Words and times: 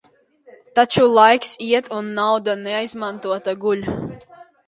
Taču 0.77 1.03
laiks 1.17 1.51
iet, 1.65 1.91
un 1.99 2.09
nauda 2.21 2.57
neizmantota 2.63 3.57
guļ. 3.67 3.87